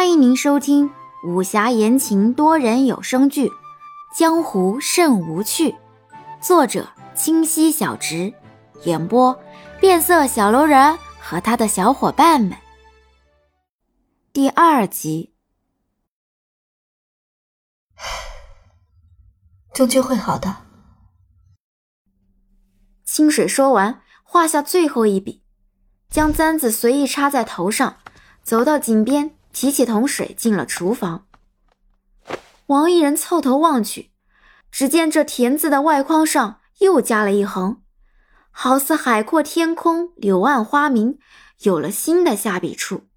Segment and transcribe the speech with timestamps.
[0.00, 0.90] 欢迎您收听
[1.22, 3.48] 武侠言情多人有声剧
[4.16, 5.72] 《江湖甚无趣》，
[6.40, 8.32] 作者清溪小直，
[8.84, 9.38] 演播
[9.78, 12.56] 变色小楼人和他的小伙伴们。
[14.32, 15.34] 第二集，
[19.74, 20.62] 终究会好的。
[23.04, 25.42] 清水说完，画下最后一笔，
[26.08, 27.98] 将簪子随意插在头上，
[28.42, 29.36] 走到井边。
[29.52, 31.26] 提起桶水，进了厨房。
[32.66, 34.10] 王一人凑头望去，
[34.70, 37.82] 只见这田字的外框上又加了一横，
[38.50, 41.18] 好似海阔天空、柳暗花明，
[41.62, 43.08] 有了新的下笔处。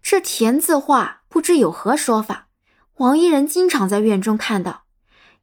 [0.00, 2.46] 这田字画不知有何说法，
[2.98, 4.84] 王一人经常在院中看到，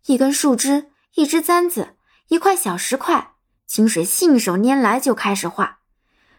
[0.05, 1.98] 一根树枝、一只簪子、
[2.30, 3.34] 一块小石块，
[3.68, 5.80] 清水信手拈来就开始画，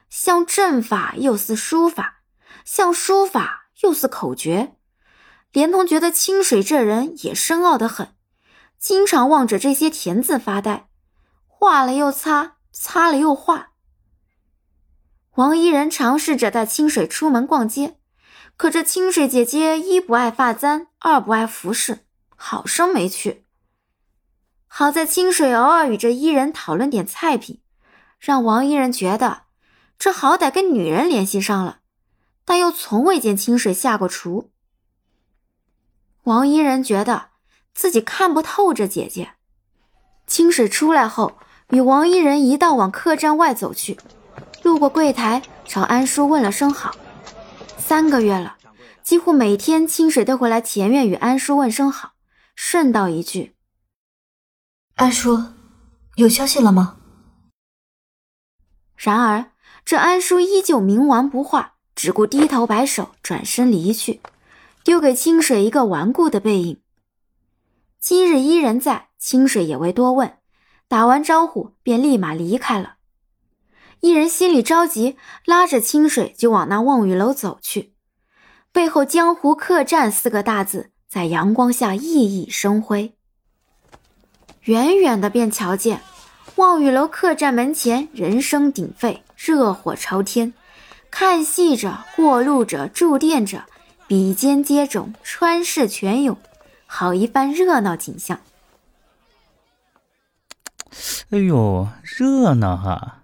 [0.08, 2.22] 像阵法又似书法。
[2.64, 4.76] 像书法又似口诀，
[5.52, 8.14] 连同觉得清水这人也深奥的很，
[8.78, 10.88] 经常望着这些田字发呆，
[11.46, 13.70] 画了又擦，擦了又画。
[15.36, 17.98] 王一人尝试着带清水出门逛街，
[18.56, 23.44] 可这清水姐姐一不爱发簪，二不爱服饰，好生没趣。
[24.66, 27.60] 好在清水偶尔与这伊人讨论点菜品，
[28.18, 29.42] 让王一人觉得
[29.98, 31.80] 这好歹跟女人联系上了。
[32.44, 34.50] 但又从未见清水下过厨。
[36.24, 37.30] 王伊人觉得
[37.74, 39.32] 自己看不透这姐姐。
[40.26, 41.38] 清水出来后，
[41.70, 43.98] 与王伊人一道往客栈外走去，
[44.62, 46.94] 路过柜台，朝安叔问了声好。
[47.76, 48.56] 三个月了，
[49.02, 52.12] 几乎每天清水都会来前院与安叔问声好，
[52.54, 53.54] 顺道一句
[54.96, 55.44] ：“安叔，
[56.14, 56.96] 有消息了吗？”
[58.96, 59.52] 然而
[59.84, 61.73] 这安叔依旧冥顽不化。
[61.94, 64.20] 只顾低头摆手，转身离去，
[64.82, 66.80] 丢给清水一个顽固的背影。
[67.98, 70.34] 今日伊人在，清水也未多问，
[70.88, 72.96] 打完招呼便立马离开了。
[74.00, 75.16] 伊人心里着急，
[75.46, 77.94] 拉着清水就往那望雨楼走去，
[78.70, 83.14] 背后“江湖客栈”四个大字在阳光下熠熠生辉。
[84.64, 86.02] 远远的便瞧见
[86.56, 90.52] 望雨楼客栈门前人声鼎沸，热火朝天。
[91.16, 93.62] 看戏者、过路者、住店者，
[94.08, 96.36] 比肩接踵，穿市泉涌，
[96.86, 98.40] 好一番热闹景象。
[101.30, 103.22] 哎呦，热闹啊！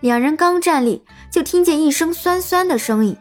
[0.00, 3.16] 两人刚站立，就听见一声酸酸的声音。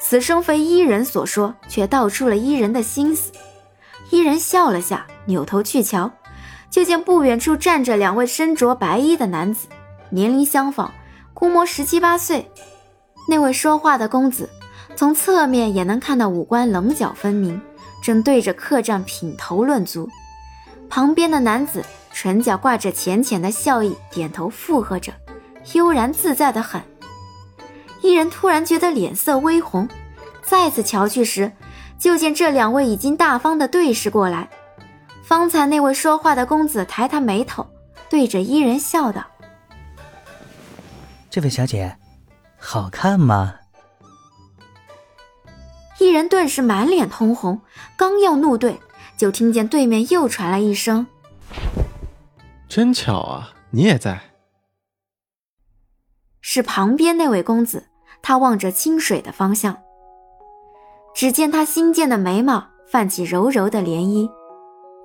[0.00, 3.30] 此声非伊人所说，却道出了伊人的心思。
[4.10, 6.10] 伊人笑了下，扭头去瞧，
[6.70, 9.68] 就见不远处站着两位身着白衣的男子，
[10.10, 10.92] 年龄相仿。
[11.32, 12.50] 估摸十七八岁，
[13.28, 14.48] 那位说话的公子，
[14.96, 17.60] 从侧面也能看到五官棱角分明，
[18.02, 20.08] 正对着客栈品头论足。
[20.88, 25.12] 旁边的男子唇角挂着浅浅的笑意，点头附和着，
[25.72, 26.82] 悠然自在的很。
[28.02, 29.88] 一人突然觉得脸色微红，
[30.42, 31.52] 再次瞧去时，
[31.98, 34.50] 就见这两位已经大方的对视过来。
[35.22, 37.66] 方才那位说话的公子抬抬眉头，
[38.08, 39.24] 对着伊人笑道。
[41.30, 41.96] 这位小姐，
[42.58, 43.54] 好看吗？
[46.00, 47.60] 一人顿时满脸通红，
[47.96, 48.80] 刚要怒对，
[49.16, 51.06] 就听见对面又传来一声
[52.68, 54.20] ：“真巧啊，你也在。”
[56.42, 57.86] 是旁边那位公子，
[58.22, 59.78] 他望着清水的方向，
[61.14, 64.28] 只见他新建的眉毛泛起柔柔的涟漪，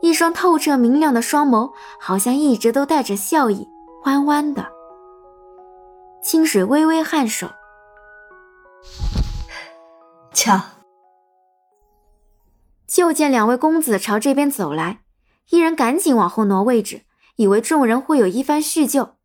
[0.01, 3.67] 一双透彻明亮的双眸，好像一直都带着笑意，
[4.05, 4.74] 弯弯的。
[6.25, 7.51] 清水微微颔首，
[10.33, 10.59] 瞧，
[12.87, 15.01] 就见两位公子朝这边走来，
[15.51, 17.03] 一人赶紧往后挪位置，
[17.35, 19.17] 以为众人会有一番叙旧，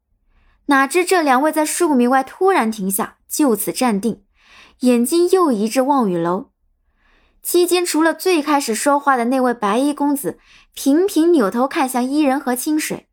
[0.66, 4.22] 哪知这两位在数米外突然停下，就此站定，
[4.80, 6.50] 眼睛又移至望雨楼。
[7.42, 10.38] 期间，除了最开始说话的那位白衣公子，
[10.74, 13.08] 频频扭头看向伊人和清水，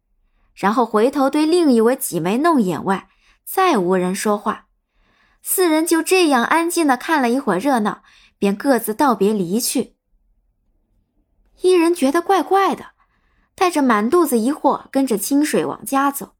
[0.53, 3.07] 然后回头对另一位挤眉弄眼外。
[3.49, 4.67] 再无人说话，
[5.41, 8.03] 四人就这样安静的看了一会儿热闹，
[8.37, 9.95] 便各自道别离去。
[11.61, 12.87] 一人觉得怪怪的，
[13.55, 16.35] 带着满肚子疑惑，跟着清水往家走。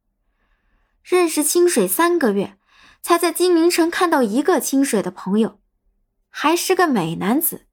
[1.01, 2.57] 认识清水三个月，
[3.01, 5.61] 才在金陵城看到一个清水的朋友，
[6.27, 7.67] 还是个美男子。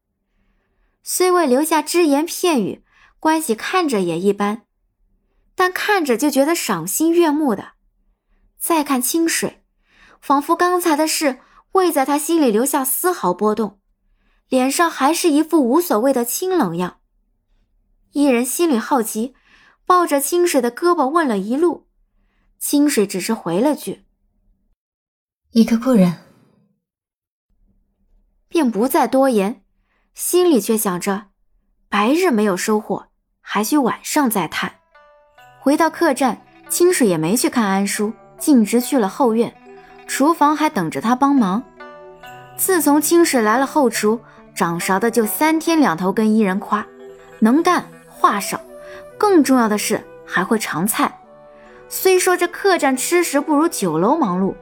[1.02, 2.84] 虽未留下只言片语，
[3.18, 4.62] 关系看着也一般，
[5.56, 7.72] 但看着就觉得赏心悦目的。
[8.64, 9.62] 再看清水，
[10.22, 11.38] 仿佛刚才的事
[11.72, 13.78] 未在他心里留下丝毫波动，
[14.48, 17.00] 脸上还是一副无所谓的清冷样。
[18.12, 19.34] 一人心里好奇，
[19.84, 21.88] 抱着清水的胳膊问了一路，
[22.58, 24.06] 清水只是回了句
[25.52, 26.20] ：“一个故人。”
[28.48, 29.62] 便不再多言，
[30.14, 31.26] 心里却想着，
[31.90, 33.08] 白日没有收获，
[33.42, 34.80] 还需晚上再探。
[35.60, 39.54] 回到客栈，清水也没去看安叔，径直去了后院，
[40.06, 41.62] 厨房还等着他帮忙。
[42.56, 44.20] 自从清水来了后厨，
[44.54, 46.86] 掌勺的就三天两头跟伊人夸，
[47.38, 48.60] 能干话少，
[49.18, 51.18] 更重要的是还会尝菜。
[51.88, 54.54] 虽说这客栈吃食不如酒楼忙碌。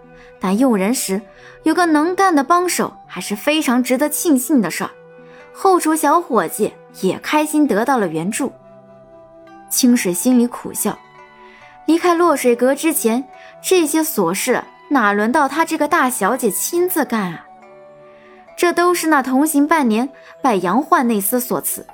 [0.45, 1.23] 但用人时
[1.63, 4.91] 有个能干的帮手，还是非常值得庆幸的事儿。
[5.53, 8.53] 后厨小伙计也开心得到了援助。
[9.71, 10.99] 清水心里苦笑，
[11.87, 13.25] 离开落水阁之前，
[13.63, 17.47] 这些琐事哪轮到她这个大小姐亲自干啊？
[18.57, 20.09] 这都是那同行半年
[20.43, 21.87] 拜杨焕那厮所赐，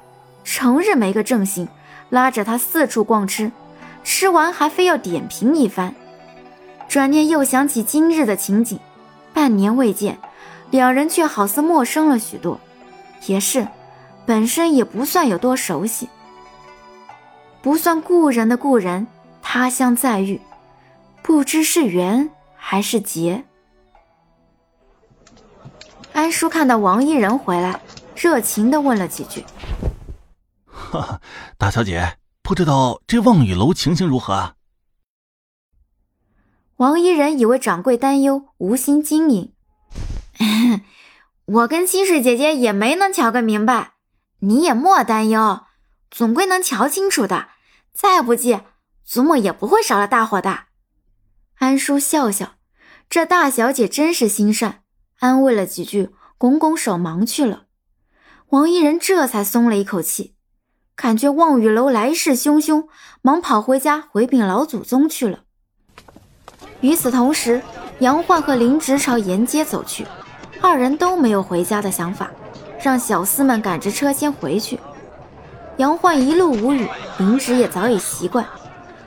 [0.44, 1.68] 成日没个正形，
[2.10, 3.52] 拉着她四处逛吃，
[4.02, 5.94] 吃完还非要点评一番。
[6.88, 8.80] 转念又想起今日的情景，
[9.34, 10.18] 半年未见，
[10.70, 12.58] 两人却好似陌生了许多。
[13.26, 13.66] 也是，
[14.24, 16.08] 本身也不算有多熟悉，
[17.60, 19.06] 不算故人的故人，
[19.42, 20.40] 他乡再遇，
[21.22, 23.44] 不知是缘还是劫。
[26.12, 27.80] 安叔看到王一人回来，
[28.16, 29.44] 热情的问了几句
[30.66, 31.20] ：“哈哈，
[31.56, 34.54] 大小姐，不知道这望雨楼情形如何啊？”
[36.78, 39.52] 王一人以为掌柜担忧，无心经营。
[41.44, 43.92] 我跟清水姐姐也没能瞧个明白，
[44.40, 45.60] 你也莫担忧，
[46.10, 47.48] 总归能瞧清楚的。
[47.92, 48.60] 再不济，
[49.04, 50.67] 祖母也不会少了大伙的。
[51.58, 52.52] 安叔笑笑，
[53.10, 54.82] 这大小姐真是心善，
[55.18, 57.64] 安慰了几句，拱拱手忙去了。
[58.50, 60.36] 王一人这才松了一口气，
[60.94, 62.86] 感觉望雨楼来势汹汹，
[63.22, 65.40] 忙跑回家回禀老祖宗去了。
[66.80, 67.60] 与此同时，
[67.98, 70.06] 杨焕和林直朝沿街走去，
[70.60, 72.30] 二人都没有回家的想法，
[72.80, 74.78] 让小厮们赶着车先回去。
[75.78, 76.88] 杨焕一路无语，
[77.18, 78.46] 林直也早已习惯，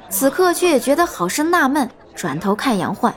[0.09, 3.15] 此刻却也觉得好生纳闷，转头看杨焕，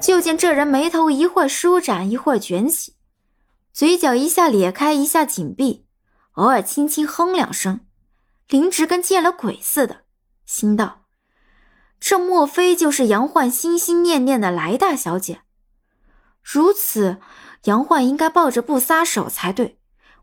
[0.00, 2.94] 就见这人眉头一会儿舒展，一会儿卷起，
[3.72, 5.86] 嘴角一下咧开，一下紧闭，
[6.32, 7.80] 偶尔轻轻哼两声。
[8.48, 10.02] 林直跟见了鬼似的，
[10.44, 11.06] 心道。
[11.98, 15.40] 这莫非就是杨焕心心念念的来大小姐？
[16.42, 17.16] 如此，
[17.64, 19.80] 杨焕应该抱着不撒手才对，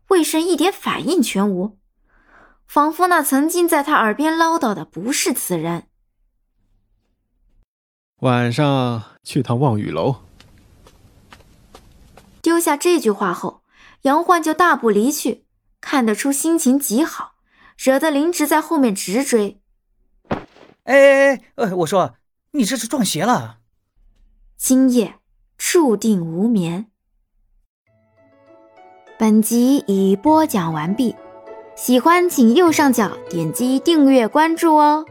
[0.08, 1.78] 为甚一点反应全无？
[2.66, 5.88] 仿佛那曾经在他耳边唠叨的不是此人。
[8.24, 10.16] 晚上去趟望雨楼。
[12.40, 13.60] 丢下这句话后，
[14.02, 15.44] 杨焕就大步离去，
[15.82, 17.32] 看得出心情极好，
[17.76, 19.60] 惹得林直在后面直追。
[20.84, 21.40] 哎哎哎！
[21.56, 22.14] 呃，我说，
[22.52, 23.58] 你这是撞邪了。
[24.56, 25.16] 今夜
[25.58, 26.86] 注定无眠。
[29.18, 31.14] 本集已播讲完毕，
[31.76, 35.04] 喜欢请右上角点击订阅关注哦。